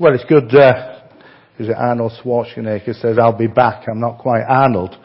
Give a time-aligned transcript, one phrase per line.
[0.00, 0.54] Well, it's good.
[0.54, 1.02] Uh,
[1.58, 4.96] is it Arnold Schwarzenegger says, "I'll be back." I'm not quite Arnold,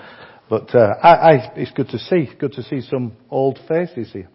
[0.50, 2.30] but uh, I, I, it's good to see.
[2.40, 4.30] Good to see some old faces here.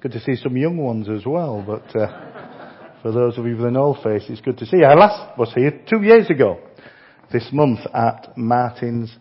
[0.00, 1.62] Good to see some young ones as well.
[1.62, 4.82] But uh, for those of you with an old face, it's good to see.
[4.82, 6.58] I last was here two years ago,
[7.30, 9.14] this month at Martin's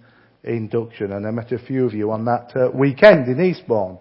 [0.46, 4.00] induction, and I met a few of you on that uh, weekend in Eastbourne.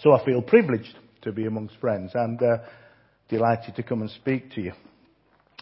[0.00, 2.58] So I feel privileged to be amongst friends and uh,
[3.28, 4.72] delighted to come and speak to you.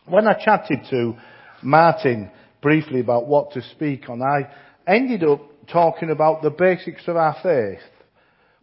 [0.07, 1.15] When I chatted to
[1.63, 4.51] Martin briefly about what to speak on, I
[4.87, 7.83] ended up talking about the basics of our faith.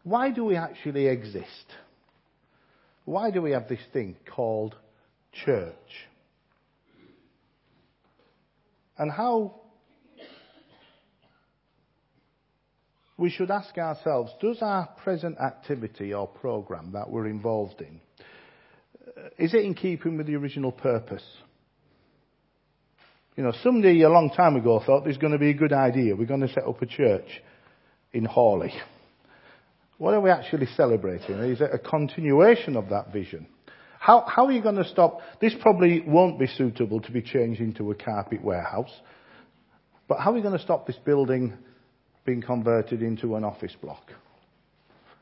[0.03, 1.65] Why do we actually exist?
[3.05, 4.75] Why do we have this thing called
[5.45, 5.73] church?
[8.97, 9.61] And how
[13.17, 17.99] we should ask ourselves, does our present activity or program that we're involved in
[19.37, 21.23] is it in keeping with the original purpose?
[23.35, 26.15] You know, somebody a long time ago thought there's going to be a good idea.
[26.15, 27.41] We're going to set up a church
[28.13, 28.73] in Hawley.
[29.97, 31.35] What are we actually celebrating?
[31.35, 33.47] Is it a continuation of that vision?
[33.99, 35.19] How, how are you going to stop?
[35.39, 38.91] This probably won't be suitable to be changed into a carpet warehouse.
[40.07, 41.53] But how are we going to stop this building
[42.25, 44.11] being converted into an office block?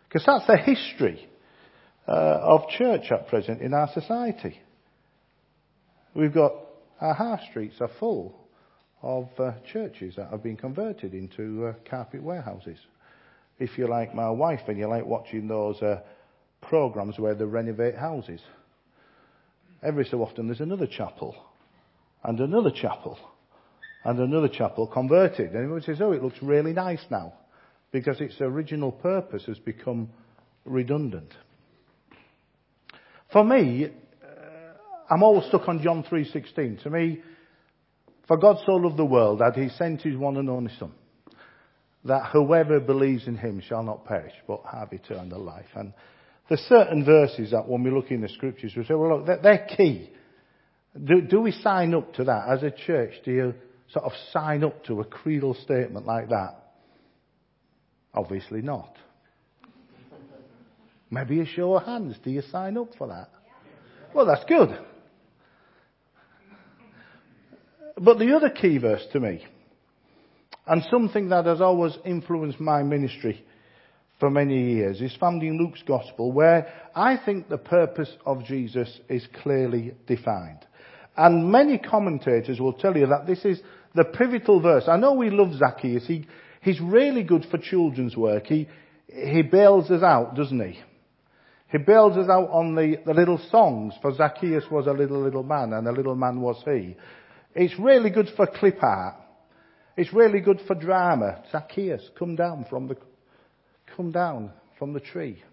[0.08, 1.28] Because that's the history uh,
[2.13, 4.59] of church at present in our society.
[6.13, 6.53] We've got
[6.99, 8.35] our half streets are full
[9.01, 12.77] of uh, churches that have been converted into uh, carpet warehouses.
[13.57, 16.01] If you like my wife and you like watching those uh,
[16.61, 18.41] programs where they renovate houses,
[19.81, 21.35] every so often there's another chapel
[22.23, 23.17] and another chapel
[24.03, 25.51] and another chapel converted.
[25.51, 27.33] And everyone says, oh, it looks really nice now
[27.91, 30.09] because its original purpose has become
[30.66, 31.31] redundant.
[33.31, 34.27] For me, uh,
[35.09, 36.83] I'm always stuck on John 3.16.
[36.83, 37.22] To me,
[38.27, 40.91] for God so loved the world that he sent his one and only son,
[42.05, 45.67] that whoever believes in him shall not perish, but have eternal life.
[45.75, 45.94] And
[46.47, 49.67] there's certain verses that when we look in the scriptures, we say, well look, they're,
[49.78, 50.09] key.
[51.03, 53.13] Do, do we sign up to that as a church?
[53.23, 53.53] Do you
[53.91, 56.56] sort of sign up to a creedal statement like that?
[58.13, 58.96] Obviously not.
[61.12, 62.18] Maybe a show of hands.
[62.24, 63.30] Do you sign up for that?
[64.14, 64.78] Well, that's good.
[67.97, 69.46] But the other key verse to me,
[70.66, 73.44] and something that has always influenced my ministry
[74.20, 79.00] for many years, is found in Luke's Gospel, where I think the purpose of Jesus
[79.09, 80.59] is clearly defined.
[81.18, 83.59] And many commentators will tell you that this is
[83.96, 84.86] the pivotal verse.
[84.88, 86.08] I know we love Zacchaeus.
[86.08, 86.26] He,
[86.62, 88.46] he's really good for children's work.
[88.46, 88.70] He,
[89.08, 90.80] he bails us out, doesn't he?
[91.72, 95.44] He builds us out on the, the little songs, for Zacchaeus was a little, little
[95.44, 96.96] man, and a little man was he.
[97.53, 99.16] It's really good for clip art.
[99.96, 101.44] It's really good for drama.
[101.52, 102.97] Zacchaeus, come down from the,
[103.96, 105.44] come down from the tree.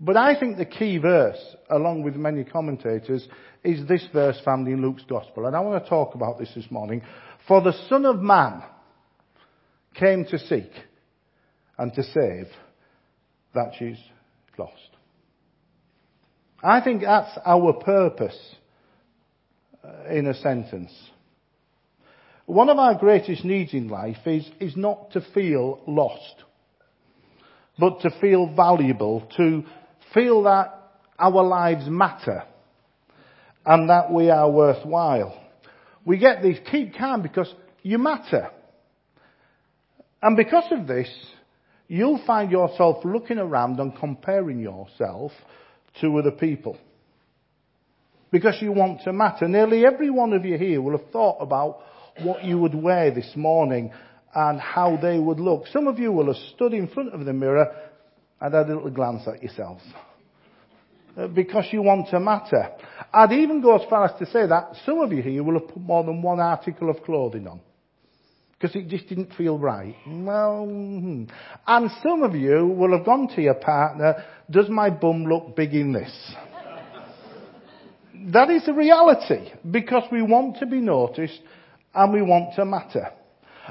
[0.00, 1.40] But I think the key verse,
[1.70, 3.28] along with many commentators,
[3.62, 5.46] is this verse found in Luke's Gospel.
[5.46, 7.02] And I want to talk about this this morning.
[7.46, 8.62] For the Son of Man
[9.94, 10.70] came to seek
[11.76, 12.46] and to save
[13.54, 13.98] that which
[14.62, 14.90] lost.
[16.62, 18.38] I think that's our purpose
[19.84, 20.92] uh, in a sentence.
[22.46, 26.34] One of our greatest needs in life is, is not to feel lost,
[27.78, 29.64] but to feel valuable, to
[30.14, 30.78] feel that
[31.18, 32.44] our lives matter
[33.64, 35.38] and that we are worthwhile.
[36.04, 37.52] We get these, keep calm because
[37.82, 38.50] you matter.
[40.20, 41.08] And because of this,
[41.88, 45.32] you'll find yourself looking around and comparing yourself
[46.00, 46.78] to other people.
[48.30, 49.46] Because you want to matter.
[49.46, 51.80] Nearly every one of you here will have thought about
[52.22, 53.92] what you would wear this morning
[54.34, 55.66] and how they would look.
[55.66, 57.70] Some of you will have stood in front of the mirror
[58.40, 59.82] and had a little glance at yourselves.
[61.14, 62.70] Uh, because you want to matter.
[63.12, 65.68] I'd even go as far as to say that some of you here will have
[65.68, 67.60] put more than one article of clothing on
[68.62, 69.96] because it just didn't feel right.
[70.06, 71.24] Well, hmm.
[71.66, 75.74] and some of you will have gone to your partner, does my bum look big
[75.74, 76.34] in this?
[78.26, 81.40] that is the reality because we want to be noticed
[81.92, 83.08] and we want to matter.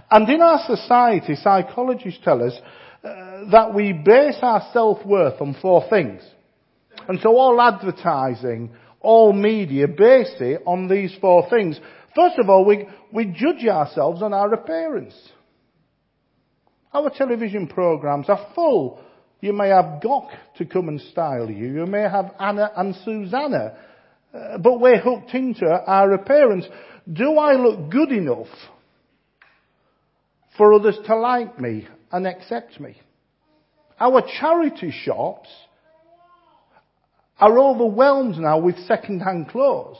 [0.09, 2.59] And in our society, psychologists tell us
[3.01, 6.21] uh, that we base our self-worth on four things.
[7.07, 11.79] And so all advertising, all media base it on these four things.
[12.15, 15.15] First of all, we, we judge ourselves on our appearance.
[16.93, 18.99] Our television programs are full
[19.41, 21.67] You may have Gok to come and style you.
[21.67, 23.75] You may have Anna and Susanna.
[24.33, 26.65] Uh, but we're hooked into our appearance.
[27.11, 28.47] Do I look good enough
[30.57, 32.95] for others to like me and accept me?
[33.99, 35.49] Our charity shops
[37.39, 39.97] are overwhelmed now with second-hand clothes.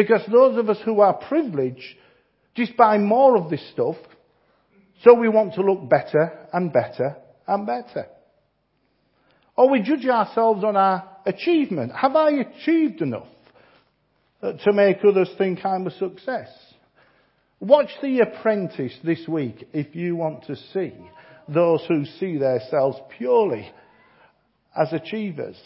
[0.00, 1.84] Because those of us who are privileged
[2.54, 3.96] just buy more of this stuff,
[5.02, 8.06] so we want to look better and better and better.
[9.58, 11.92] Or we judge ourselves on our achievement.
[11.94, 13.26] Have I achieved enough
[14.42, 16.48] uh, to make others think I'm a success?
[17.60, 20.94] Watch The Apprentice this week if you want to see
[21.46, 23.70] those who see themselves purely
[24.74, 25.60] as achievers.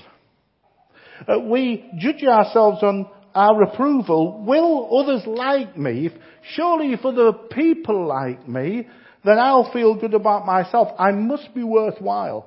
[1.29, 4.45] Uh, we judge ourselves on our approval.
[4.47, 6.11] Will others like me?
[6.55, 8.87] Surely if other people like me,
[9.25, 10.89] then I'll feel good about myself.
[10.99, 12.47] I must be worthwhile.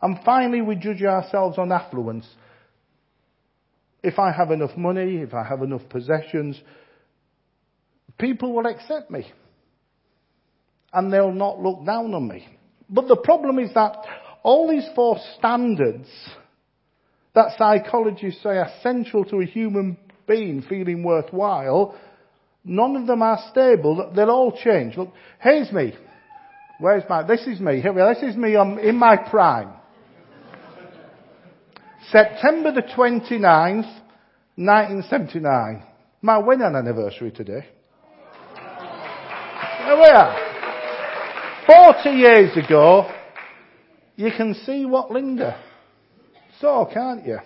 [0.00, 2.26] And finally, we judge ourselves on affluence.
[4.02, 6.60] If I have enough money, if I have enough possessions,
[8.18, 9.26] people will accept me.
[10.92, 12.46] And they'll not look down on me.
[12.88, 13.96] But the problem is that
[14.42, 16.08] all these four standards
[17.38, 19.96] that psychologists say are central to a human
[20.26, 21.96] being feeling worthwhile,
[22.64, 24.12] none of them are stable.
[24.14, 24.96] They'll all change.
[24.96, 25.94] Look, here's me.
[26.80, 27.80] Where's my, this is me.
[27.80, 28.12] Here we are.
[28.12, 29.70] This is me I'm in my prime.
[32.10, 33.86] September the 29th,
[34.56, 35.84] 1979.
[36.20, 37.68] My wedding anniversary today.
[39.86, 41.94] There we are.
[41.94, 43.08] 40 years ago,
[44.16, 45.67] you can see what Linda
[46.60, 47.38] saw, can't you?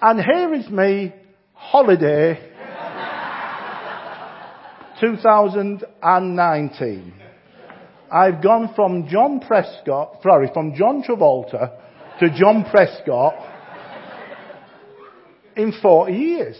[0.00, 1.14] And here is me,
[1.52, 2.50] holiday
[5.00, 7.14] 2019.
[8.10, 11.78] I've gone from John Prescott, sorry, from John Travolta
[12.20, 13.34] to John Prescott
[15.56, 16.58] in 40 years.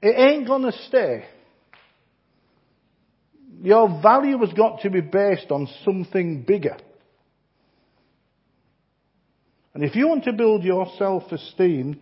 [0.00, 1.24] It ain't gonna stay.
[3.60, 6.76] Your value has got to be based on something bigger.
[9.74, 12.00] And if you want to build your self-esteem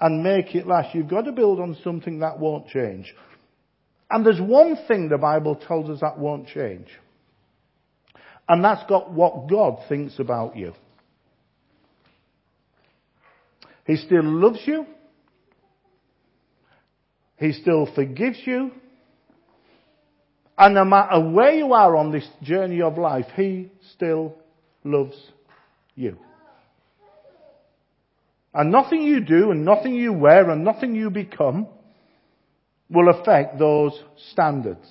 [0.00, 3.12] and make it last, you've got to build on something that won't change.
[4.10, 6.88] And there's one thing the Bible tells us that won't change.
[8.48, 10.74] And that's got what God thinks about you.
[13.86, 14.86] He still loves you.
[17.38, 18.72] He still forgives you.
[20.58, 24.34] And no matter where you are on this journey of life, He still
[24.84, 25.16] loves
[25.94, 26.18] you.
[28.54, 31.66] And nothing you do and nothing you wear and nothing you become
[32.90, 33.98] will affect those
[34.32, 34.86] standards.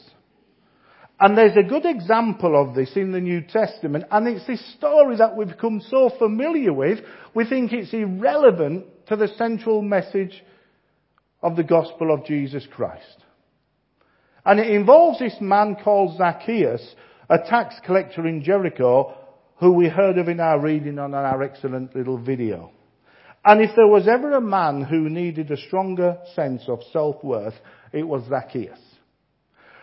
[1.19, 5.17] And there's a good example of this in the New Testament, and it's this story
[5.17, 6.97] that we've become so familiar with,
[7.35, 10.43] we think it's irrelevant to the central message
[11.43, 13.17] of the gospel of Jesus Christ.
[14.45, 16.95] And it involves this man called Zacchaeus,
[17.29, 19.15] a tax collector in Jericho,
[19.59, 22.71] who we heard of in our reading on our excellent little video.
[23.45, 27.53] And if there was ever a man who needed a stronger sense of self-worth,
[27.93, 28.79] it was Zacchaeus.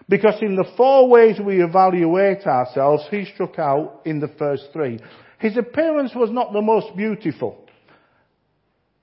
[0.08, 4.98] Because in the four ways we evaluate ourselves, he struck out in the first three.
[5.38, 7.64] His appearance was not the most beautiful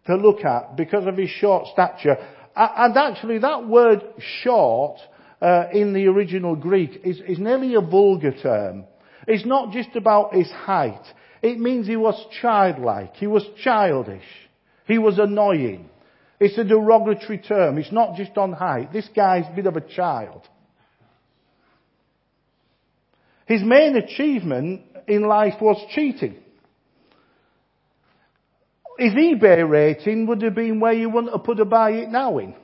[0.08, 2.18] to look at because of his short stature.
[2.56, 4.02] And actually that word
[4.42, 5.00] short
[5.42, 8.86] uh, in the original Greek is, is nearly a vulgar term.
[9.28, 11.04] It's not just about his height.
[11.42, 13.16] It means he was childlike.
[13.16, 14.24] He was childish.
[14.88, 15.90] He was annoying.
[16.40, 17.78] It's a derogatory term.
[17.78, 18.92] It's not just on height.
[18.92, 20.48] This guy's a bit of a child.
[23.46, 26.36] His main achievement in life was cheating.
[28.98, 32.38] His eBay rating would have been where you wouldn't have put a buy it now
[32.38, 32.56] in.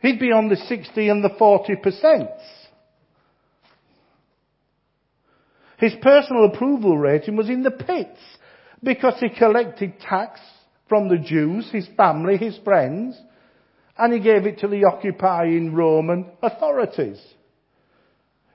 [0.00, 2.28] He'd be on the 60 and the 40%.
[5.78, 8.18] His personal approval rating was in the pits
[8.82, 10.40] because he collected tax
[10.88, 13.18] from the Jews, his family, his friends,
[13.96, 17.20] and he gave it to the occupying Roman authorities.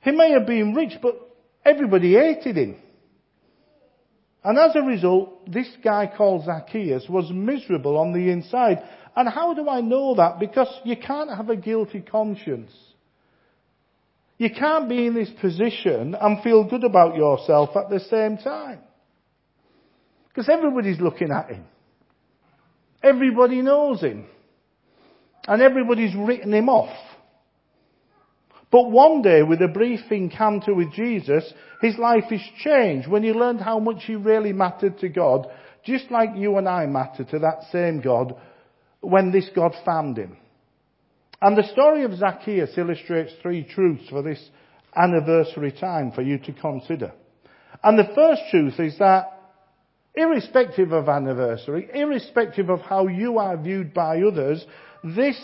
[0.02, 1.16] He may have been rich, but
[1.64, 2.75] everybody hated him.
[4.44, 8.84] And as a result, this guy called Zacchaeus was miserable on the inside.
[9.16, 10.40] And how do I know that?
[10.40, 12.72] Because you can't have a guilty conscience.
[14.38, 18.80] You can't be in this position and feel good about yourself at the same time.
[20.28, 21.64] Because everybody's looking at him.
[23.02, 24.26] Everybody knows him.
[25.48, 26.94] And everybody's written him off.
[28.72, 31.46] But one day, with a brief encounter with Jesus,
[31.80, 35.48] his life is changed when he learned how much he really mattered to God,
[35.86, 38.36] just like you and I matter to that same God
[39.06, 40.38] when this God found him.
[41.42, 44.50] And the story of Zacchaeus illustrates three truths for this
[44.96, 47.12] anniversary time for you to consider.
[47.84, 49.32] And the first truth is that
[50.16, 54.66] irrespective of anniversary, irrespective of how you are viewed by others,
[55.04, 55.40] this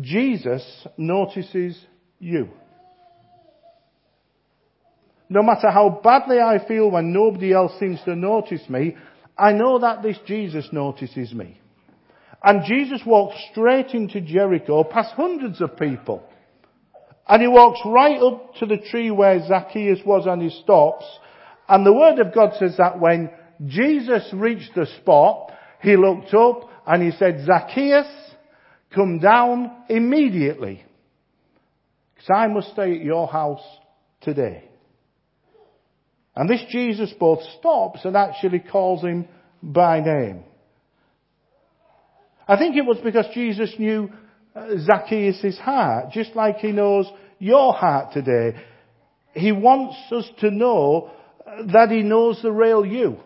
[0.00, 1.78] Jesus notices
[2.18, 2.48] you.
[5.28, 8.96] No matter how badly I feel when nobody else seems to notice me,
[9.38, 11.59] I know that this Jesus notices me.
[12.42, 16.22] And Jesus walks straight into Jericho past hundreds of people.
[17.28, 21.04] And he walks right up to the tree where Zacchaeus was and he stops.
[21.68, 23.30] And the word of God says that when
[23.66, 28.08] Jesus reached the spot, he looked up and he said, Zacchaeus,
[28.94, 30.84] come down immediately.
[32.14, 33.62] Because I must stay at your house
[34.22, 34.64] today.
[36.34, 39.28] And this Jesus both stops and actually calls him
[39.62, 40.44] by name.
[42.50, 44.10] I think it was because Jesus knew
[44.56, 47.06] uh, Zacchaeus' heart, just like he knows
[47.38, 48.58] your heart today.
[49.34, 51.12] He wants us to know
[51.72, 53.18] that he knows the real you.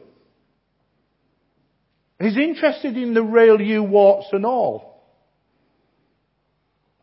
[2.21, 5.03] He's interested in the real you, warts and all.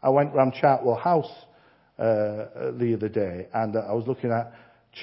[0.04, 1.32] I went round Chartwell House
[1.98, 4.54] uh, the other day, and uh, I was looking at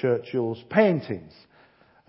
[0.01, 1.33] Churchill's paintings.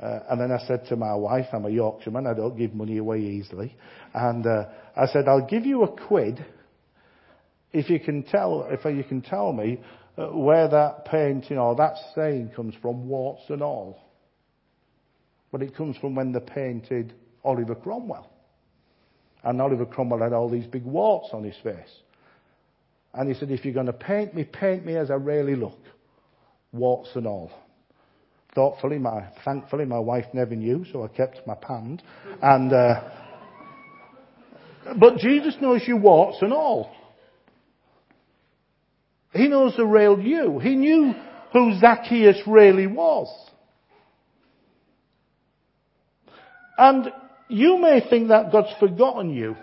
[0.01, 2.99] Uh, and then I said to my wife, I'm a Yorkshireman, I don't give money
[2.99, 3.77] away easily.
[4.15, 6.45] And uh, I said, I'll give you a quid
[7.73, 9.81] if you can tell, if you can tell me
[10.19, 13.99] uh, where that painting or that saying comes from, warts and all.
[15.53, 18.29] But it comes from when they painted Oliver Cromwell.
[19.43, 22.01] And Oliver Cromwell had all these big warts on his face.
[23.15, 25.79] And he said, if you're going to paint me, paint me as I really look.
[26.73, 27.51] Warts and all.
[28.55, 32.03] Thoughtfully, my, thankfully, my wife never knew, so I kept my pand.
[32.43, 33.01] And, uh,
[34.99, 36.95] but Jesus knows you warts and all.
[39.33, 40.59] He knows the real you.
[40.59, 41.15] He knew
[41.53, 43.29] who Zacchaeus really was.
[46.77, 47.13] And
[47.49, 49.57] you may think that God's forgotten you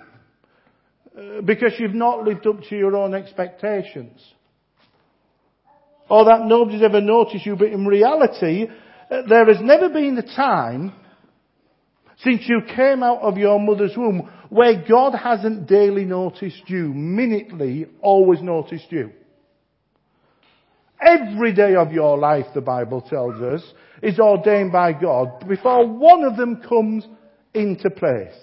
[1.17, 4.21] uh, because you've not lived up to your own expectations.
[6.09, 8.67] Or that nobody's ever noticed you, but in reality,
[9.09, 10.93] uh, there has never been a time
[12.23, 17.85] since you came out of your mother's womb where God hasn't daily noticed you, minutely
[18.01, 19.11] always noticed you.
[20.99, 23.61] Every day of your life, the Bible tells us,
[24.01, 27.05] is ordained by God before one of them comes
[27.53, 28.33] into place.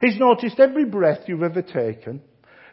[0.00, 2.22] He's noticed every breath you've ever taken.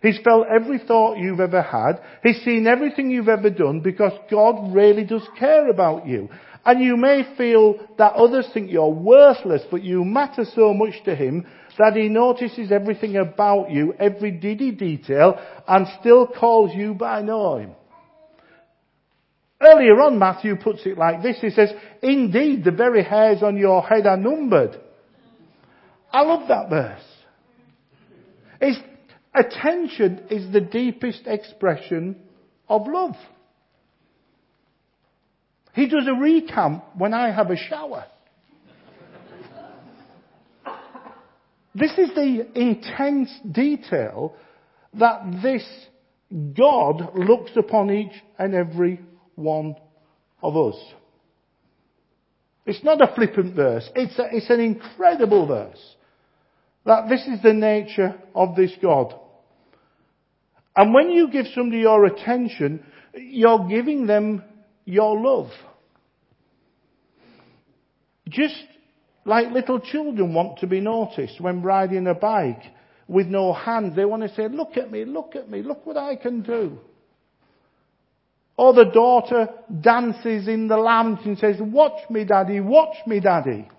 [0.02, 2.02] He's felt every thought you've ever had.
[2.24, 6.30] He's seen everything you've ever done because God really does care about you.
[6.68, 11.16] And you may feel that others think you're worthless, but you matter so much to
[11.16, 11.48] Him
[11.78, 17.74] that He notices everything about you, every diddy detail, and still calls you by name.
[19.62, 21.38] Earlier on, Matthew puts it like this.
[21.40, 21.72] He says,
[22.04, 24.78] indeed, the very hairs on your head are numbered.
[26.12, 27.02] I love that verse.
[28.60, 28.80] It's,
[29.34, 32.18] attention is the deepest expression
[32.68, 33.16] of love.
[35.78, 38.06] He does a recount when I have a shower.
[41.76, 44.34] this is the intense detail
[44.96, 45.64] that this
[46.32, 49.00] God looks upon each and every
[49.36, 49.76] one
[50.42, 50.82] of us.
[52.66, 53.88] It's not a flippant verse.
[53.94, 55.96] It's, a, it's an incredible verse.
[56.88, 59.14] That this is the nature of this God.
[60.76, 64.42] And when you give somebody your attention, you're giving them
[64.86, 65.52] your love.
[68.30, 68.56] Just
[69.26, 72.64] like little children want to be noticed when riding a bike
[73.08, 73.96] with no hands.
[73.96, 76.80] They want to say, look at me, look at me, look what I can do.
[78.58, 79.50] Or the daughter
[79.82, 83.70] dances in the lounge and says, watch me daddy, watch me daddy.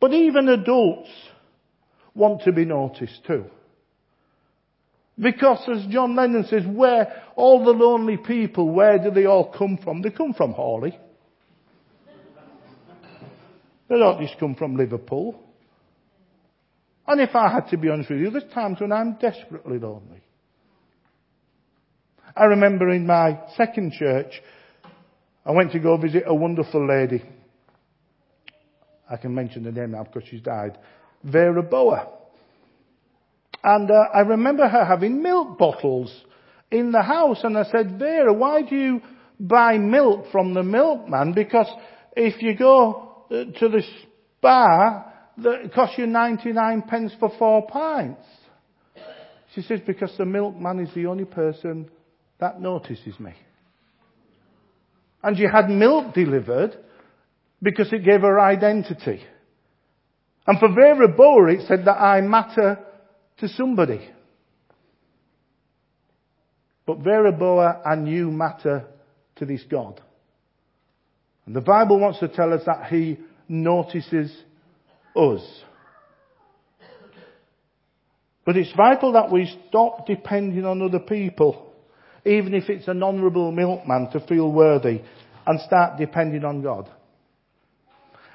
[0.00, 1.08] But even adults
[2.14, 3.46] want to be noticed too.
[5.18, 9.78] Because as John Lennon says, where all the lonely people, where do they all come
[9.82, 10.02] from?
[10.02, 10.98] They come from Hawley.
[13.94, 15.40] They don't just come from Liverpool.
[17.06, 20.20] And if I had to be honest with you, there's times when I'm desperately lonely.
[22.36, 24.42] I remember in my second church,
[25.46, 27.22] I went to go visit a wonderful lady.
[29.08, 30.76] I can mention the name now because she's died.
[31.22, 32.08] Vera Boa.
[33.62, 36.12] And uh, I remember her having milk bottles
[36.72, 37.44] in the house.
[37.44, 39.02] And I said, Vera, why do you
[39.38, 41.32] buy milk from the milkman?
[41.32, 41.68] Because
[42.16, 48.22] if you go Uh, to the spa, that costs you 99 pence for four pints.
[49.54, 51.88] She says, because the milkman is the only person
[52.40, 53.32] that notices me.
[55.22, 56.76] And she had milk delivered
[57.62, 59.22] because it gave her identity.
[60.46, 62.78] And for Vera Boer, it said that I matter
[63.38, 64.06] to somebody.
[66.84, 68.84] But Vera Boer and you matter
[69.36, 70.00] to this God.
[71.46, 74.34] And the Bible wants to tell us that He notices
[75.16, 75.42] us.
[78.44, 81.72] But it's vital that we stop depending on other people,
[82.24, 85.02] even if it's an honourable milkman to feel worthy,
[85.46, 86.90] and start depending on God.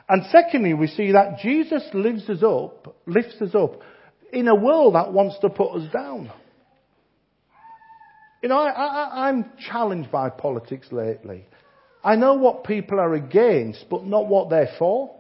[0.08, 3.82] And secondly, we see that Jesus lifts us up, lifts us up
[4.34, 6.32] in a world that wants to put us down.
[8.42, 11.46] You know, I, I'm challenged by politics lately.
[12.04, 15.16] I know what people are against, but not what they're for.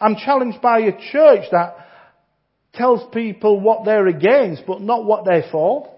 [0.00, 1.76] I'm challenged by a church that
[2.74, 5.88] tells people what they're against, but not what they're for.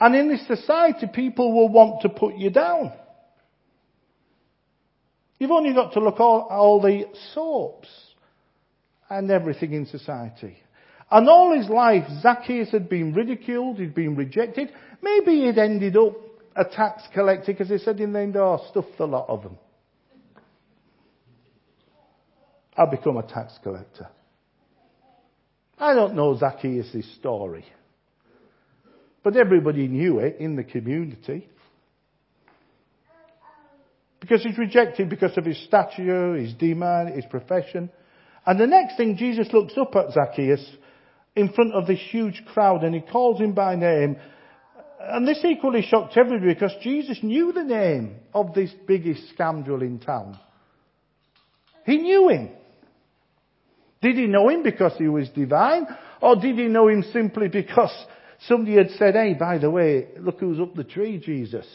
[0.00, 2.92] And in this society, people will want to put you down.
[5.38, 7.88] You've only got to look at all, all the soaps
[9.10, 10.61] and everything in society.
[11.12, 14.72] And all his life, Zacchaeus had been ridiculed, he'd been rejected.
[15.02, 16.14] Maybe he'd ended up
[16.56, 19.58] a tax collector because they said in the end, oh, stuffed a lot of them.
[22.78, 24.08] I'll become a tax collector.
[25.78, 27.66] I don't know Zacchaeus' story.
[29.22, 31.46] But everybody knew it in the community.
[34.18, 37.90] Because he's rejected because of his stature, his demand, his profession.
[38.46, 40.64] And the next thing, Jesus looks up at Zacchaeus
[41.34, 44.16] in front of this huge crowd and he calls him by name.
[45.00, 49.98] And this equally shocked everybody because Jesus knew the name of this biggest scoundrel in
[49.98, 50.38] town.
[51.84, 52.50] He knew him.
[54.00, 55.86] Did he know him because he was divine?
[56.20, 57.92] Or did he know him simply because
[58.46, 61.66] somebody had said, hey, by the way, look who's up the tree, Jesus?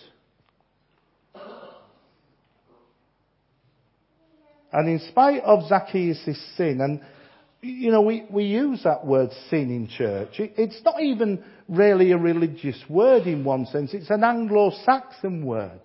[4.72, 7.02] And in spite of Zacchaeus' sin, and
[7.62, 10.40] you know, we, we use that word sin in church.
[10.40, 13.94] It, it's not even really a religious word in one sense.
[13.94, 15.82] It's an Anglo-Saxon word.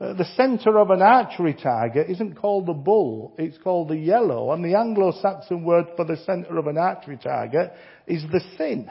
[0.00, 4.52] Uh, the centre of an archery target isn't called the bull, it's called the yellow.
[4.52, 7.72] And the Anglo-Saxon word for the centre of an archery target
[8.06, 8.90] is the sin.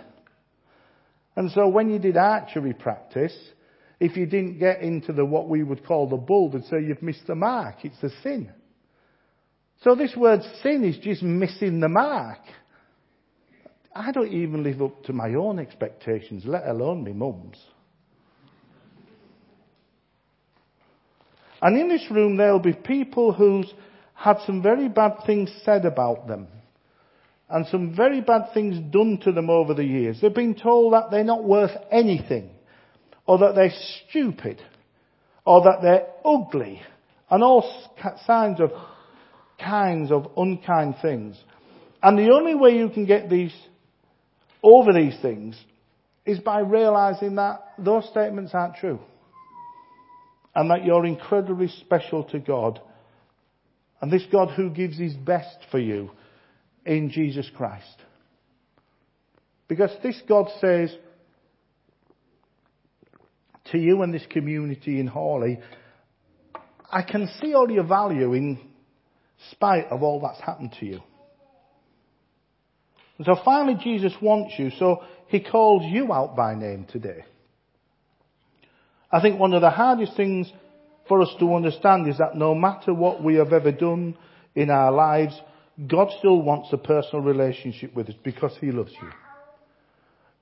[1.36, 3.36] And so when you did archery practice,
[4.00, 7.02] if you didn't get into the what we would call the bull, they'd say you've
[7.02, 7.78] missed the mark.
[7.84, 8.52] It's a sin.
[9.84, 12.40] So this word sin is just missing the mark.
[13.96, 17.58] I don't even live up to my own expectations, let alone my mum's.
[21.62, 23.74] And in this room there'll be people who's
[24.14, 26.48] had some very bad things said about them.
[27.50, 30.20] And some very bad things done to them over the years.
[30.22, 32.52] They've been told that they're not worth anything.
[33.26, 33.74] Or that they're
[34.08, 34.62] stupid.
[35.46, 36.82] Or that they're ugly.
[37.30, 37.88] And all
[38.28, 38.72] signs of
[39.64, 41.38] kinds of unkind things.
[42.02, 43.54] And the only way you can get these,
[44.64, 45.60] over these things,
[46.26, 49.00] is by realizing that those statements aren't true.
[50.56, 52.80] And that you're incredibly special to God.
[54.02, 56.12] And this God who gives his best for you
[56.86, 57.98] in Jesus Christ.
[59.68, 60.96] Because this God says
[63.72, 65.60] to you and this community in Hawley,
[66.92, 68.60] I can see all your value in
[69.52, 71.02] spite of all that's happened to you.
[73.18, 77.26] And so finally Jesus wants you, so he calls you out by name today.
[79.12, 80.52] I think one of the hardest things
[81.08, 84.16] for us to understand is that no matter what we have ever done
[84.56, 85.40] in our lives,
[85.88, 89.10] God still wants a personal relationship with us because He loves you.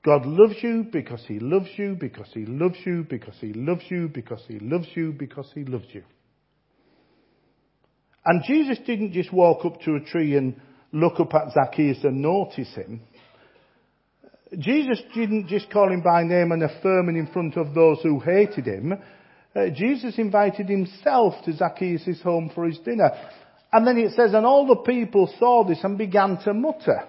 [0.03, 4.07] God loves you because He loves you, because He loves you, because He loves you,
[4.07, 6.03] because He loves you, because He loves you.
[8.27, 10.59] And Jesus didn't just walk up to a tree and
[10.91, 12.99] look up at Zacchaeus and notice him.
[14.59, 18.19] Jesus didn't just call him by name and affirm him in front of those who
[18.19, 18.93] hated him.
[19.55, 23.11] Uh, Jesus invited himself to Zacchaeus' home for his dinner.
[23.71, 27.03] And then it says, and all the people saw this and began to mutter.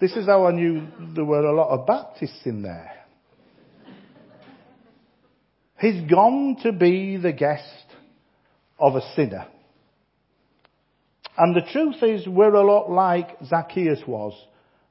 [0.00, 2.90] This is how I knew there were a lot of Baptists in there.
[5.78, 7.86] He's gone to be the guest
[8.76, 9.46] of a sinner.
[11.38, 14.32] And the truth is, we're a lot like Zacchaeus was.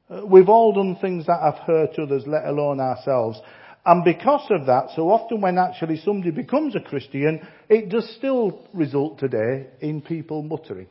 [0.10, 3.40] Uh, we've all done things that have hurt others, let alone ourselves.
[3.86, 8.68] And because of that, so often when actually somebody becomes a Christian, it does still
[8.74, 10.88] result today in people muttering.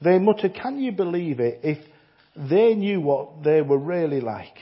[0.00, 1.78] They mutter, can you believe it, if
[2.36, 4.56] they knew what they were really like?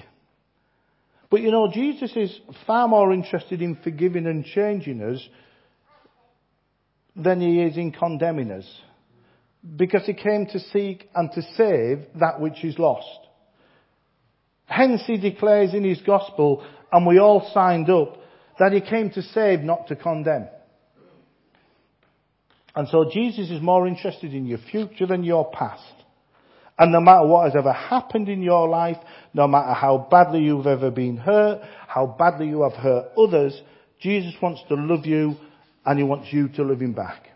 [1.31, 5.27] But you know, Jesus is far more interested in forgiving and changing us
[7.17, 8.81] than he is in condemning us.
[9.77, 13.09] Because he came to seek and to save that which is lost.
[14.67, 18.19] Hence he declares in his gospel, and we all signed up,
[18.59, 20.49] that he came to save, not to condemn.
[22.77, 25.83] And so Jesus is more interested in your future than your past.
[26.77, 28.97] And no matter what has ever happened in your life,
[29.33, 33.61] no matter how badly you've ever been hurt, how badly you have hurt others,
[34.01, 35.37] Jesus wants to love you
[35.87, 37.29] and he wants you to love him back.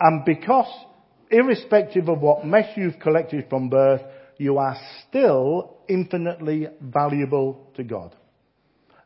[0.00, 0.68] And because,
[1.30, 4.02] irrespective of what mess you've collected from birth,
[4.38, 4.76] you are
[5.08, 8.14] still infinitely valuable to God.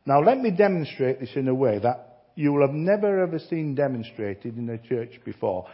[0.05, 3.75] Now let me demonstrate this in a way that you will have never ever seen
[3.75, 5.67] demonstrated in a church before.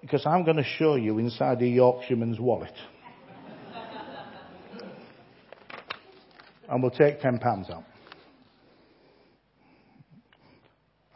[0.00, 2.72] Because uh, I'm going to show you inside a Yorkshireman's wallet.
[6.68, 7.84] and we'll take £10 out.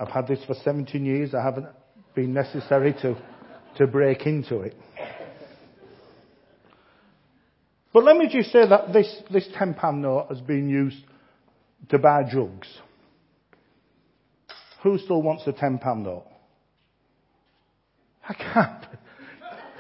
[0.00, 1.35] I've had this for 17 years.
[1.35, 1.66] I haven't
[2.14, 3.16] been necessary to,
[3.79, 4.75] to break into it.
[7.93, 10.99] But let me just say that this, this £10 note has been used
[11.88, 12.69] to buy drugs.
[14.83, 16.27] Who still wants a £10 note?
[18.29, 18.85] I can't.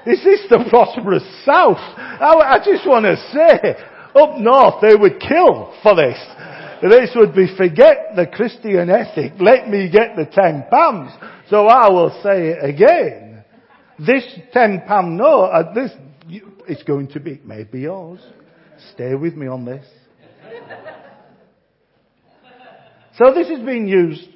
[0.06, 1.76] Is this the prosperous South?
[1.76, 3.76] I, I just want to say,
[4.14, 6.18] up north they would kill for this.
[6.80, 11.12] This would be forget the Christian ethic, let me get the ten pounds.
[11.50, 13.27] So I will say it again.
[13.98, 15.90] This ten pound note, uh, this,
[16.68, 18.20] it's going to be, maybe yours.
[18.92, 19.84] Stay with me on this.
[23.16, 24.28] So this is being used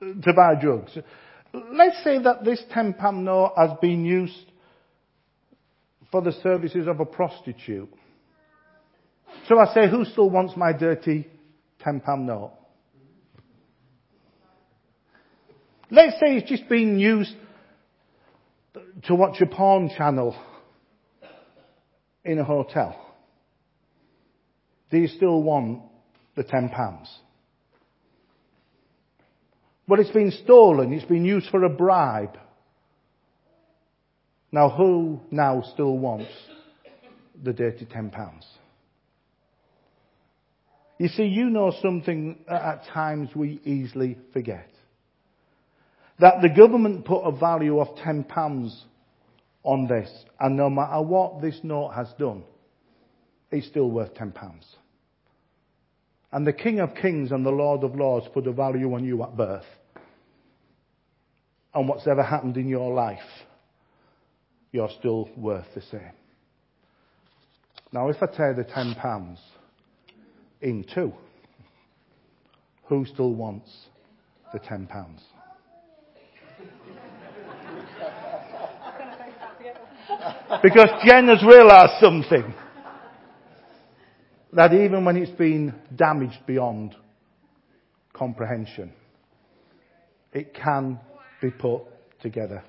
[0.00, 0.98] to buy drugs.
[1.54, 4.52] Let's say that this ten pound note has been used
[6.10, 7.88] for the services of a prostitute.
[9.48, 11.26] So I say, who still wants my dirty
[11.84, 12.52] £10 note?
[15.90, 17.34] Let's say it's just been used
[19.04, 20.36] to watch a porn channel
[22.24, 22.98] in a hotel.
[24.90, 25.82] Do you still want
[26.36, 27.06] the £10?
[29.88, 32.38] But it's been stolen, it's been used for a bribe.
[34.50, 36.30] Now who now still wants
[37.42, 38.12] the dirty £10?
[40.98, 44.71] You see, you know something at times we easily forget.
[46.20, 48.70] That the government put a value of £10
[49.64, 52.44] on this, and no matter what this note has done,
[53.50, 54.32] it's still worth £10.
[56.32, 59.22] And the King of Kings and the Lord of Lords put a value on you
[59.22, 59.66] at birth.
[61.74, 63.18] And what's ever happened in your life,
[64.72, 66.12] you're still worth the same.
[67.92, 69.36] Now, if I tear the £10
[70.62, 71.12] in two.
[72.88, 73.70] Who still wants
[74.52, 74.88] the £10?
[80.62, 82.54] Because Jen has realised something.
[84.54, 86.94] That even when it's been damaged beyond
[88.12, 88.92] comprehension,
[90.32, 91.00] it can
[91.40, 91.82] be put
[92.20, 92.62] together.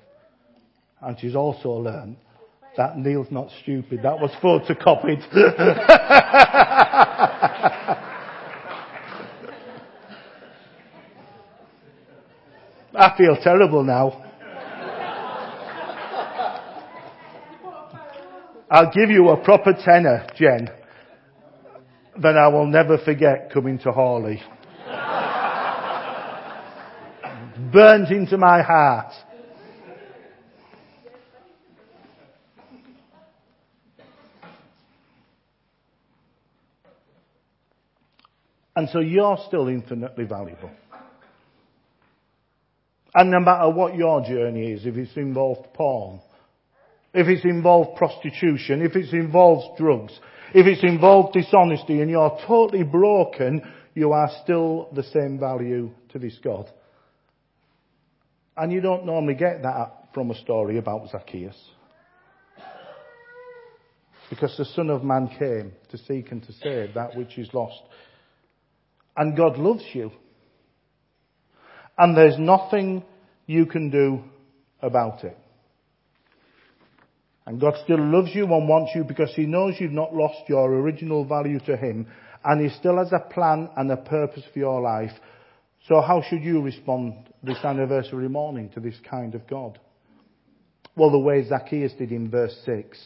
[1.02, 2.16] And she's also learned
[2.76, 4.00] that Neil's not stupid.
[4.02, 5.22] That was photocopied.
[12.96, 14.23] I feel terrible now.
[18.74, 20.68] I'll give you a proper tenor, Jen,
[22.20, 24.42] that I will never forget coming to Hawley.
[27.72, 29.12] Burnt into my heart.
[38.74, 40.72] And so you're still infinitely valuable.
[43.14, 46.20] And no matter what your journey is, if it's involved porn,
[47.14, 50.18] if it's involved prostitution, if it's involved drugs,
[50.52, 53.62] if it's involved dishonesty and you're totally broken,
[53.94, 56.68] you are still the same value to this God.
[58.56, 61.56] And you don't normally get that from a story about Zacchaeus.
[64.30, 67.80] Because the Son of Man came to seek and to save that which is lost.
[69.16, 70.10] And God loves you.
[71.96, 73.04] And there's nothing
[73.46, 74.24] you can do
[74.80, 75.36] about it.
[77.46, 80.72] And God still loves you and wants you because He knows you've not lost your
[80.72, 82.06] original value to Him
[82.44, 85.12] and He still has a plan and a purpose for your life.
[85.88, 89.78] So how should you respond this anniversary morning to this kind of God?
[90.96, 92.98] Well, the way Zacchaeus did in verse 6.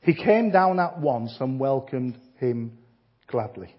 [0.00, 2.76] He came down at once and welcomed him
[3.26, 3.74] gladly.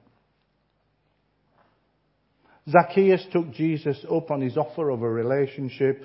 [2.67, 6.03] Zacchaeus took Jesus up on his offer of a relationship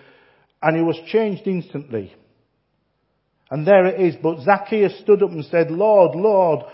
[0.61, 2.14] and he was changed instantly.
[3.51, 4.17] And there it is.
[4.23, 6.65] But Zacchaeus stood up and said, Lord, Lord,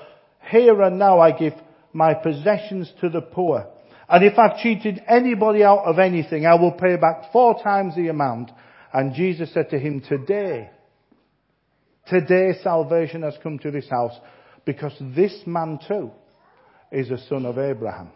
[0.51, 1.55] here and now I give
[1.93, 3.67] my possessions to the poor.
[4.09, 8.09] And if I've cheated anybody out of anything, I will pay back four times the
[8.09, 8.51] amount.
[8.93, 10.71] And Jesus said to him, today,
[12.09, 14.15] today salvation has come to this house
[14.65, 16.11] because this man too
[16.93, 18.11] is a son of Abraham.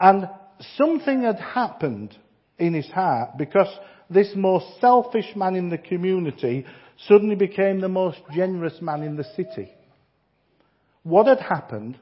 [0.00, 0.28] And
[0.76, 2.16] something had happened
[2.58, 3.68] in his heart because
[4.10, 6.66] this most selfish man in the community
[7.08, 9.70] suddenly became the most generous man in the city.
[11.02, 11.98] What had happened?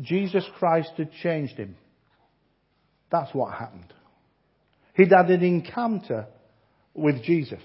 [0.00, 1.76] Jesus Christ had changed him.
[3.10, 3.92] That's what happened.
[4.94, 6.26] He'd had an encounter
[6.94, 7.62] with Jesus.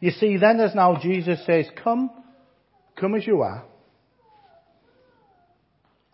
[0.00, 2.10] You see, then as now Jesus says, come,
[2.96, 3.64] come as you are,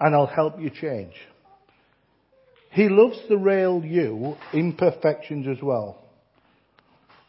[0.01, 1.15] and I'll help you change.
[2.71, 5.99] He loves the real you, imperfections as well.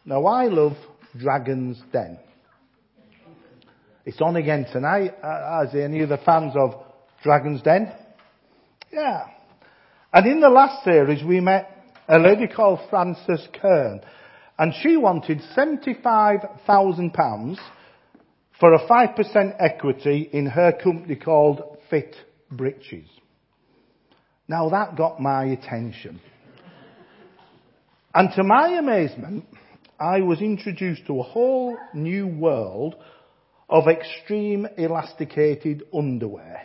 [0.05, 0.77] Now I love
[1.17, 2.19] Dragon's Den.
[4.05, 5.15] It's on again tonight.
[5.23, 6.75] Uh, is any of the fans of
[7.23, 7.91] Dragon's Den?
[8.91, 9.27] Yeah.
[10.11, 11.69] And in the last series we met
[12.07, 14.01] a lady called Frances Kern
[14.57, 17.57] and she wanted £75,000
[18.59, 22.15] for a 5% equity in her company called Fit
[22.51, 23.07] Britches.
[24.49, 26.19] Now that got my attention.
[28.15, 29.45] And to my amazement,
[29.99, 32.95] I was introduced to a whole new world
[33.69, 36.63] of extreme elasticated underwear.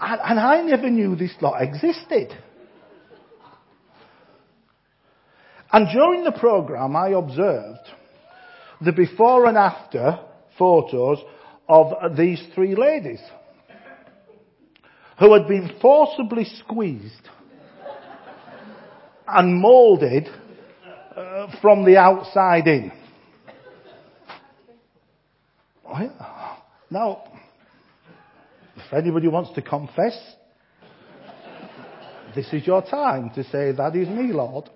[0.00, 2.36] and, and I never knew this lot existed.
[5.72, 7.88] And during the program, I observed
[8.80, 10.18] the before and after
[10.58, 11.18] photos
[11.68, 13.20] of these three ladies
[15.22, 17.28] who had been forcibly squeezed
[19.28, 20.26] and moulded
[21.16, 22.90] uh, from the outside in.
[26.90, 27.22] Now,
[28.76, 30.18] if anybody wants to confess,
[32.34, 34.70] this is your time to say, That is me, Lord.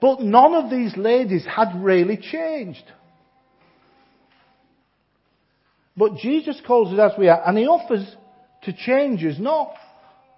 [0.00, 2.84] But none of these ladies had really changed.
[5.96, 8.06] But Jesus calls us as we are, and He offers
[8.62, 9.74] to change us, not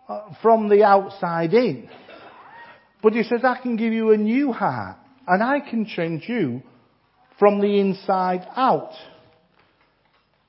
[0.09, 1.89] uh, from the outside in.
[3.03, 6.63] But he says, I can give you a new heart and I can change you
[7.39, 8.93] from the inside out.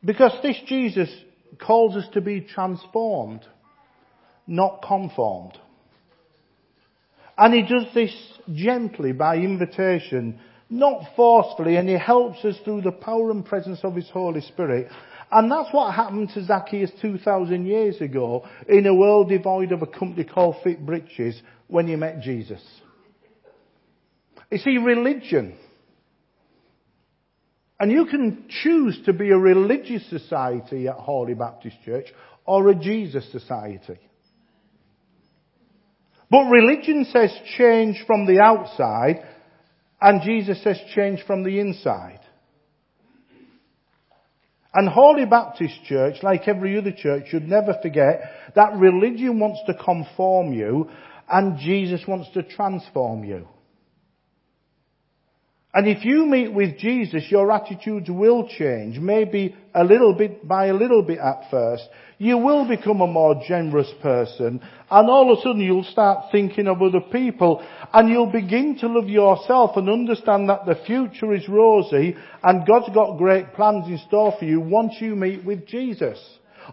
[0.03, 1.09] Because this Jesus
[1.61, 3.41] calls us to be transformed,
[4.47, 5.57] not conformed.
[7.37, 8.13] And he does this
[8.53, 10.39] gently by invitation,
[10.69, 14.89] not forcefully, and he helps us through the power and presence of his Holy Spirit
[15.31, 19.87] and that's what happened to Zacchaeus 2,000 years ago in a world devoid of a
[19.87, 22.61] company called Fit Britches when he met Jesus.
[24.49, 25.55] You see, religion.
[27.79, 32.07] And you can choose to be a religious society at Hawley Baptist Church
[32.45, 33.99] or a Jesus society.
[36.31, 39.23] But religion says change from the outside
[40.01, 42.19] and Jesus says change from the inside.
[44.73, 48.21] And Hawley Baptist Church, like every other church, should never forget
[48.55, 50.89] that religion wants to conform you
[51.29, 53.47] and Jesus wants to transform you.
[55.71, 60.65] And if you meet with Jesus, your attitudes will change, maybe a little bit by
[60.65, 61.83] a little bit at first.
[62.17, 66.67] You will become a more generous person, and all of a sudden you'll start thinking
[66.67, 71.47] of other people, and you'll begin to love yourself and understand that the future is
[71.47, 76.19] rosy, and God's got great plans in store for you once you meet with Jesus.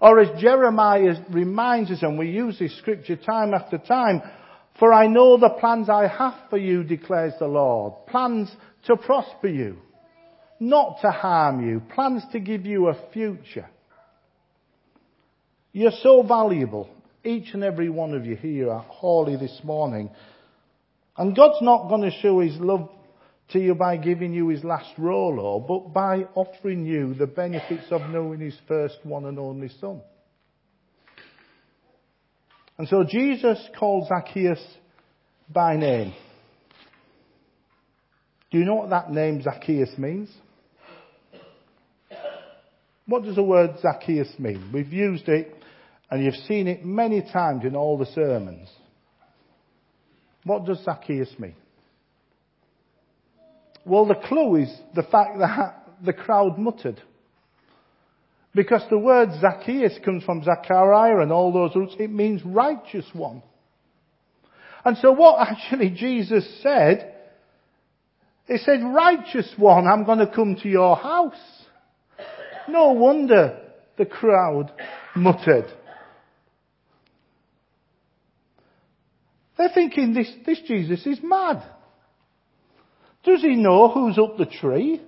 [0.01, 4.23] Or as Jeremiah reminds us, and we use this scripture time after time,
[4.79, 7.95] for I know the plans I have for you, declares the Lord.
[8.09, 8.51] Plans
[8.87, 9.79] to prosper you,
[10.61, 13.69] not to harm you, plans to give you a future.
[15.73, 16.89] You're so valuable,
[17.25, 20.11] each and every one of you here at Hawley this morning.
[21.17, 22.91] And God's not going to show His love
[23.51, 28.03] to you by giving you His last Rolo, but by offering you the benefits of
[28.11, 30.03] knowing His first one and only Son.
[32.79, 34.63] And so Jesus called Zacchaeus
[35.53, 36.13] by name.
[38.51, 40.31] Do you know what that name Zacchaeus means?
[43.07, 44.71] What does the word Zacchaeus mean?
[44.73, 45.55] We've used it
[46.11, 48.69] and you've seen it many times in all the sermons.
[50.45, 51.57] What does Zacchaeus mean?
[53.85, 57.01] Well, the clue is the fact that the crowd muttered.
[58.57, 61.95] Because the word Zacchaeus comes from Zachariah and all those roots.
[61.99, 63.43] It means righteous one.
[64.83, 67.15] And so what actually Jesus said,
[68.47, 71.35] he said, righteous one, I'm going to come to your house.
[72.67, 73.61] No wonder
[73.99, 74.73] the crowd
[75.15, 75.67] muttered.
[79.59, 81.63] They're thinking this, this Jesus is mad.
[83.23, 85.03] Does he know who's up the tree?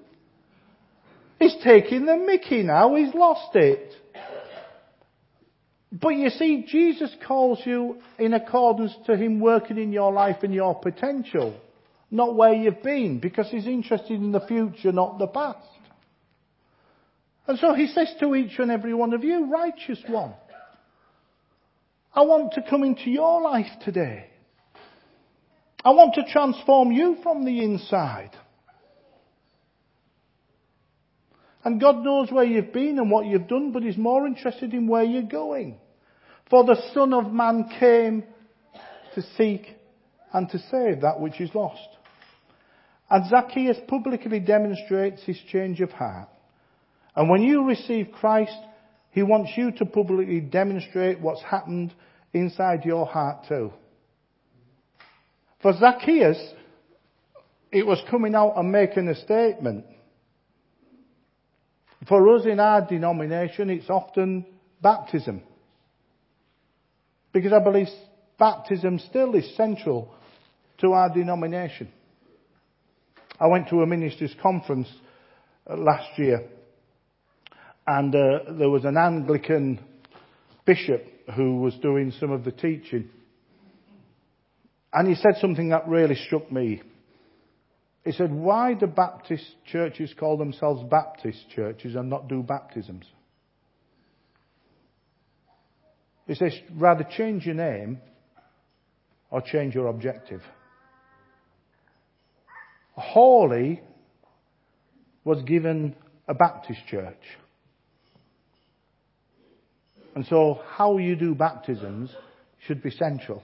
[1.39, 3.93] He's taking the mickey now, he's lost it.
[5.91, 10.53] But you see, Jesus calls you in accordance to Him working in your life and
[10.53, 11.59] your potential,
[12.11, 15.67] not where you've been, because He's interested in the future, not the past.
[17.47, 20.35] And so He says to each and every one of you, righteous one,
[22.15, 24.27] I want to come into your life today.
[25.85, 28.33] I want to transform you from the inside.
[31.69, 34.89] And God knows where you've been and what you've done, but He's more interested in
[34.89, 35.77] where you're going.
[36.49, 38.25] For the Son of Man came
[39.15, 39.77] to seek
[40.33, 41.87] and to save that which is lost.
[43.11, 46.31] And Zacchaeus publicly demonstrates his change of heart.
[47.15, 48.59] And when you receive Christ,
[49.11, 51.93] He wants you to publicly demonstrate what's happened
[52.33, 53.75] inside your heart too.
[55.61, 56.55] For Zacchaeus,
[57.71, 59.85] it was coming out and making a statement.
[62.07, 64.47] For us in our denomination, it's often
[64.81, 65.43] baptism.
[67.33, 67.89] Because I believe
[68.39, 70.15] baptism still is central
[70.79, 71.89] to our denomination.
[73.41, 74.89] I went to a ministers' conference
[75.69, 76.49] uh, last year,
[77.87, 79.81] and uh, there was an Anglican
[80.65, 81.05] bishop
[81.37, 83.11] who was doing some of the teaching.
[84.93, 86.83] And he said something that really struck me.
[88.09, 93.05] He said, Why do Baptist churches call themselves Baptist churches and not do baptisms?
[96.27, 98.01] He says, rather change your name
[99.31, 100.41] or change your objective.
[102.95, 103.83] Hawley
[105.23, 105.95] was given
[106.27, 107.23] a Baptist church.
[110.15, 112.11] And so how you do baptisms
[112.67, 113.43] should be central.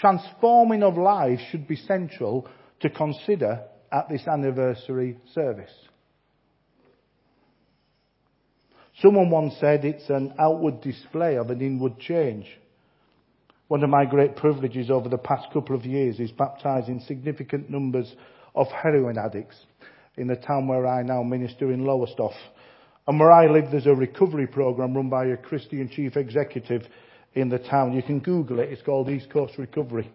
[0.00, 2.48] Transforming of lives should be central
[2.84, 5.72] to consider at this anniversary service.
[9.00, 12.46] Someone once said it's an outward display of an inward change.
[13.68, 18.14] One of my great privileges over the past couple of years is baptizing significant numbers
[18.54, 19.56] of heroin addicts
[20.18, 22.36] in the town where I now minister in Lowestoft.
[23.08, 26.82] And where I live, there's a recovery program run by a Christian chief executive
[27.32, 27.94] in the town.
[27.94, 28.70] You can Google it.
[28.70, 30.12] It's called East Coast Recovery.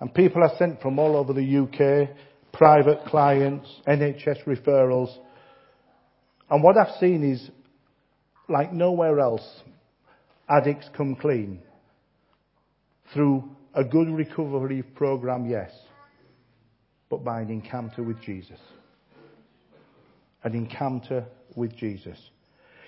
[0.00, 2.16] And people are sent from all over the UK,
[2.52, 5.14] private clients, NHS referrals.
[6.50, 7.50] And what I've seen is,
[8.48, 9.62] like nowhere else,
[10.48, 11.60] addicts come clean.
[13.12, 15.70] Through a good recovery program, yes.
[17.08, 18.58] But by an encounter with Jesus.
[20.42, 21.24] An encounter
[21.56, 22.18] with Jesus.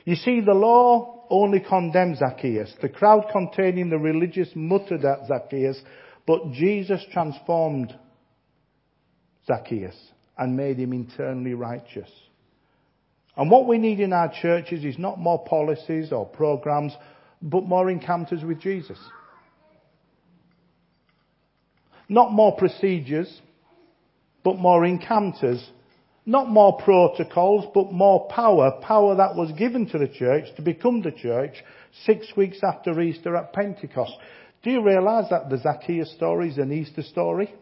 [0.05, 2.73] You see, the law only condemned Zacchaeus.
[2.81, 5.81] The crowd containing the religious muttered at Zacchaeus,
[6.27, 7.95] but Jesus transformed
[9.47, 9.97] Zacchaeus
[10.37, 12.11] and made him internally righteous.
[13.37, 16.93] And what we need in our churches is not more policies or programs,
[17.43, 18.99] but more encounters with Jesus.
[22.09, 23.41] Not more procedures,
[24.43, 25.71] but more encounters
[26.27, 31.01] not more protocols, but more power, power that was given to the church to become
[31.01, 31.55] the church
[32.05, 34.13] six weeks after Easter at Pentecost.
[34.63, 37.55] Do you realize that the Zacchaeus story is an Easter story?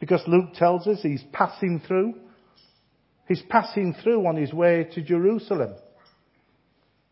[0.00, 2.14] Because Luke tells us he's passing through.
[3.26, 5.74] He's passing through on his way to Jerusalem.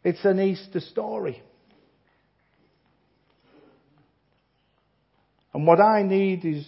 [0.03, 1.43] It's an Easter story.
[5.53, 6.67] And what I need is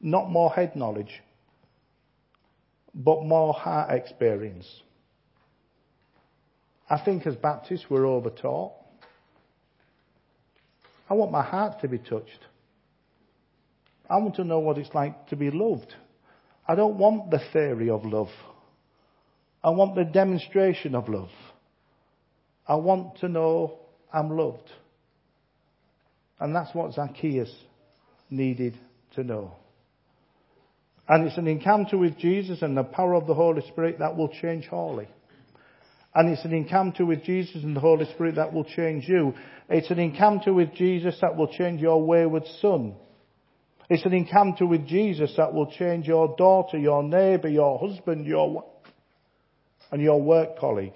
[0.00, 1.22] not more head knowledge,
[2.94, 4.66] but more heart experience.
[6.90, 8.72] I think as Baptists we're overtaught.
[11.08, 12.40] I want my heart to be touched.
[14.08, 15.94] I want to know what it's like to be loved.
[16.66, 18.28] I don't want the theory of love.
[19.62, 21.30] I want the demonstration of love.
[22.66, 23.78] I want to know
[24.12, 24.70] I'm loved.
[26.40, 27.50] And that's what Zacchaeus
[28.30, 28.78] needed
[29.14, 29.52] to know.
[31.08, 34.28] And it's an encounter with Jesus and the power of the Holy Spirit that will
[34.28, 35.08] change Hawley.
[36.14, 39.34] And it's an encounter with Jesus and the Holy Spirit that will change you.
[39.68, 42.94] It's an encounter with Jesus that will change your wayward son.
[43.90, 48.64] It's an encounter with Jesus that will change your daughter, your neighbour, your husband, your
[49.90, 50.94] and your work colleague.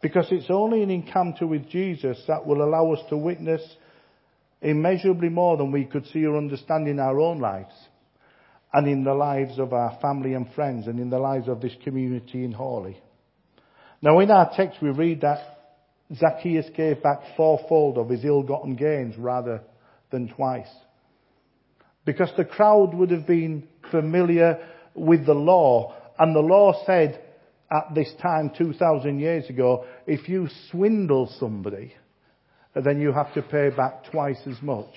[0.00, 3.62] Because it's only an encounter with Jesus that will allow us to witness
[4.62, 7.74] immeasurably more than we could see or understand in our own lives
[8.72, 11.74] and in the lives of our family and friends and in the lives of this
[11.84, 13.00] community in Hawley.
[14.00, 15.40] Now in our text we read that
[16.14, 19.60] Zacchaeus gave back fourfold of his ill-gotten gains rather
[20.10, 20.70] than twice.
[22.04, 24.58] Because the crowd would have been familiar
[24.94, 27.22] with the law and the law said
[27.70, 31.92] at this time 2,000 years ago, if you swindle somebody,
[32.74, 34.94] then you have to pay back twice as much.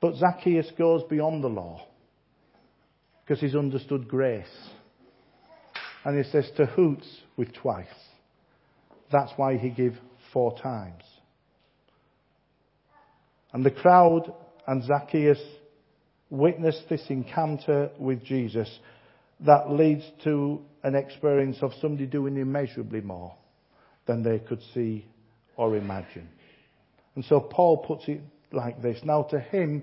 [0.00, 1.86] But Zacchaeus goes beyond the law
[3.24, 4.46] because he's understood grace.
[6.06, 7.86] And he says to hoots with twice.
[9.10, 9.98] That's why he gave
[10.32, 11.02] four times.
[13.52, 14.32] And the crowd
[14.68, 15.40] and Zacchaeus
[16.30, 18.70] witnessed this encounter with Jesus
[19.40, 23.34] that leads to an experience of somebody doing immeasurably more
[24.06, 25.04] than they could see
[25.56, 26.28] or imagine.
[27.16, 28.20] And so Paul puts it
[28.52, 29.00] like this.
[29.02, 29.82] Now to him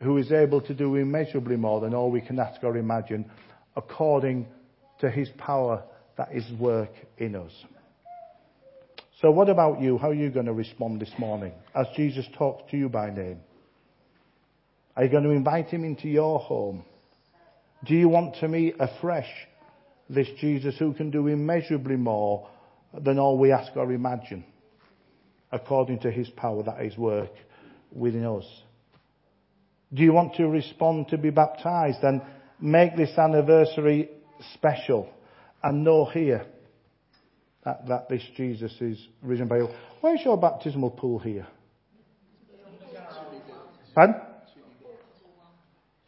[0.00, 3.30] who is able to do immeasurably more than all we can ask or imagine,
[3.76, 4.46] according
[5.04, 5.82] to his power
[6.16, 7.52] that is work in us.
[9.20, 9.98] So what about you?
[9.98, 13.40] How are you going to respond this morning as Jesus talks to you by name?
[14.96, 16.84] Are you going to invite him into your home?
[17.84, 19.28] Do you want to meet afresh
[20.08, 22.48] this Jesus who can do immeasurably more
[22.98, 24.44] than all we ask or imagine,
[25.52, 27.32] according to his power that is work
[27.92, 28.46] within us?
[29.92, 32.22] Do you want to respond to be baptized and
[32.60, 34.08] make this anniversary
[34.52, 35.08] special
[35.62, 36.44] and know here
[37.64, 39.68] that, that this Jesus is risen by you?
[40.00, 41.46] Where's your baptismal pool here?
[43.94, 44.16] Pardon?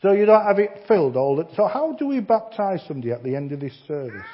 [0.02, 3.22] So you don't have it filled all the, so how do we baptize somebody at
[3.22, 4.26] the end of this service?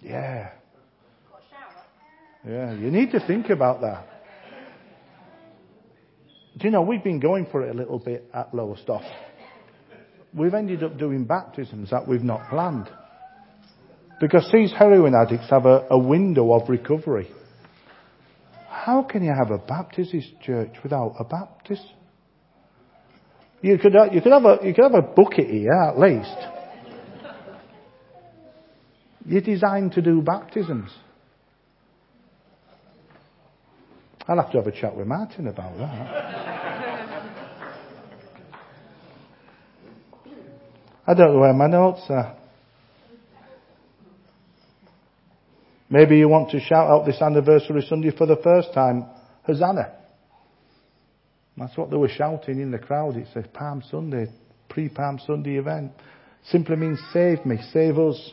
[0.00, 0.50] Yeah.
[2.46, 4.06] Yeah, you need to think about that.
[6.58, 9.10] Do you know, we've been going for it a little bit at Lowestoft.
[10.36, 12.88] We've ended up doing baptisms that we've not planned.
[14.20, 17.28] Because these heroin addicts have a, a window of recovery.
[18.68, 21.84] How can you have a Baptist church without a Baptist?
[23.62, 26.36] You could, you could have a, you could have a bucket here at least.
[29.26, 30.90] You're designed to do baptisms.
[34.28, 36.63] I'll have to have a chat with Martin about that.
[41.06, 42.36] I don't know where my notes are.
[45.90, 49.06] Maybe you want to shout out this anniversary Sunday for the first time,
[49.44, 49.92] Hosanna.
[51.56, 53.16] That's what they were shouting in the crowd.
[53.16, 54.26] It's a Palm Sunday,
[54.68, 55.92] pre-Palm Sunday event.
[56.46, 58.32] Simply means save me, save us.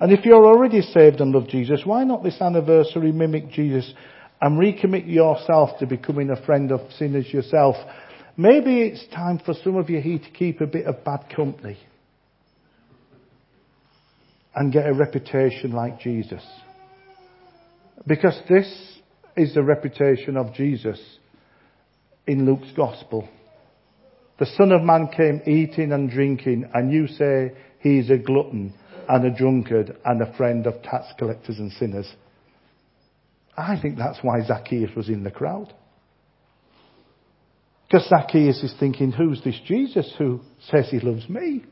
[0.00, 3.92] And if you're already saved and love Jesus, why not this anniversary mimic Jesus
[4.40, 7.76] and recommit yourself to becoming a friend of sinners yourself?
[8.36, 11.78] Maybe it's time for some of you here to keep a bit of bad company
[14.54, 16.42] and get a reputation like Jesus.
[18.06, 19.00] Because this
[19.36, 20.98] is the reputation of Jesus
[22.26, 23.28] in Luke's Gospel.
[24.38, 28.72] The Son of Man came eating and drinking, and you say he's a glutton
[29.08, 32.10] and a drunkard and a friend of tax collectors and sinners.
[33.56, 35.72] I think that's why Zacchaeus was in the crowd.
[37.92, 40.40] Because Zacchaeus is thinking, who's this Jesus who
[40.70, 41.62] says he loves me?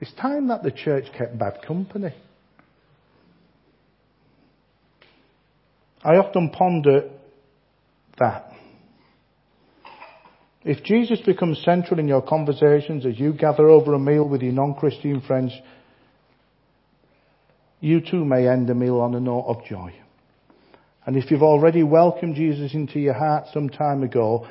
[0.00, 2.14] It's time that the church kept bad company.
[6.02, 7.10] I often ponder
[8.18, 8.50] that.
[10.64, 14.54] If Jesus becomes central in your conversations as you gather over a meal with your
[14.54, 15.52] non-Christian friends,
[17.80, 19.92] you too may end the meal on a note of joy.
[21.04, 24.46] And if you've already welcomed Jesus into your heart some time ago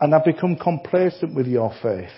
[0.00, 2.10] and have become complacent with your faith,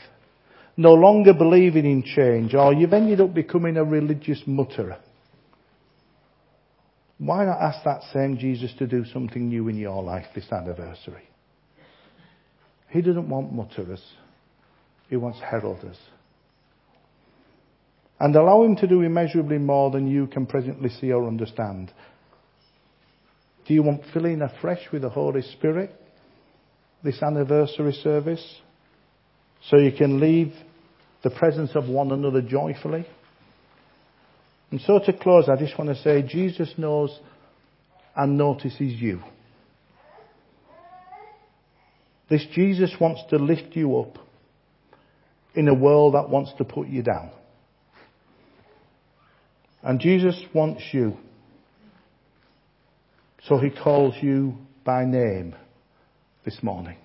[0.77, 4.99] no longer believing in change, or you've ended up becoming a religious mutterer,
[7.19, 11.29] why not ask that same Jesus to do something new in your life this anniversary?
[12.91, 14.03] He doesn't want mutterers.
[15.11, 15.99] He wants heralders.
[18.21, 21.93] And allow him to do immeasurably more than you can presently see or understand.
[23.69, 25.95] Do you want filling afresh with the Holy Spirit
[27.05, 28.43] this anniversary service?
[29.69, 30.55] So you can leave
[31.23, 33.07] the presence of one another joyfully?
[34.71, 37.19] And so to close, I just want to say Jesus knows
[38.17, 39.21] and notices you.
[42.31, 44.19] This Jesus wants to lift you up
[45.55, 47.33] in a world that wants to put you down.
[49.83, 51.19] And Jesus wants you.
[53.47, 55.55] So he calls you by name
[56.45, 56.97] this morning.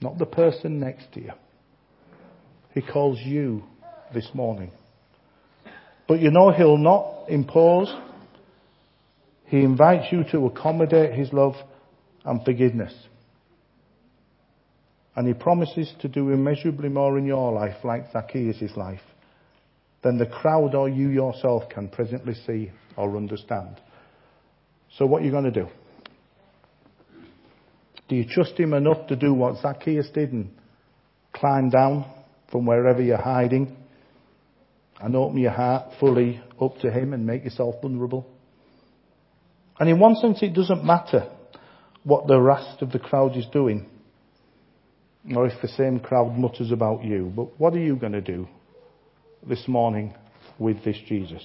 [0.00, 1.32] Not the person next to you.
[2.72, 3.62] He calls you
[4.12, 4.70] this morning.
[6.06, 7.94] But you know he'll not impose.
[9.46, 11.54] He invites you to accommodate his love
[12.24, 12.92] and forgiveness.
[15.16, 19.00] And he promises to do immeasurably more in your life, like Zacchaeus' life,
[20.02, 23.80] than the crowd or you yourself can presently see or understand.
[24.98, 25.68] So what are you going to do?
[28.08, 30.50] Do you trust him enough to do what Zacchaeus did and
[31.32, 32.04] climb down
[32.50, 33.76] from wherever you're hiding
[35.00, 38.26] and open your heart fully up to him and make yourself vulnerable?
[39.80, 41.28] And in one sense, it doesn't matter
[42.04, 43.88] what the rest of the crowd is doing
[45.34, 47.32] or if the same crowd mutters about you.
[47.34, 48.46] But what are you going to do
[49.48, 50.14] this morning
[50.58, 51.42] with this Jesus?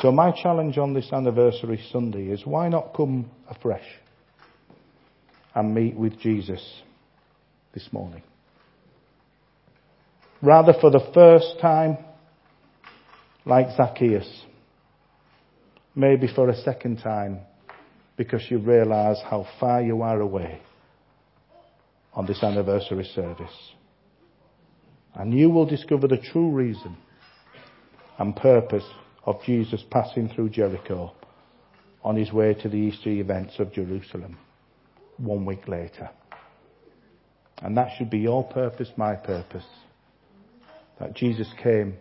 [0.00, 3.86] So my challenge on this anniversary Sunday is why not come afresh
[5.54, 6.60] and meet with Jesus
[7.72, 8.22] this morning?
[10.42, 11.98] Rather for the first time,
[13.46, 14.28] like Zacchaeus,
[15.94, 17.40] maybe for a second time,
[18.16, 20.60] because you realize how far you are away
[22.14, 23.72] on this anniversary service.
[25.14, 26.96] And you will discover the true reason
[28.18, 28.84] and purpose
[29.26, 31.12] of Jesus passing through Jericho
[32.02, 34.36] on his way to the Easter events of Jerusalem
[35.16, 36.10] one week later.
[37.62, 39.64] And that should be your purpose, my purpose.
[41.00, 41.94] That Jesus came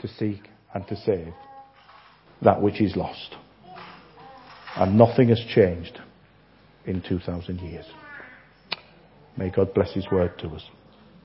[0.00, 1.32] to seek and to save
[2.42, 3.36] that which is lost.
[4.76, 5.98] And nothing has changed
[6.84, 7.86] in 2,000 years.
[9.36, 10.62] May God bless His word to us.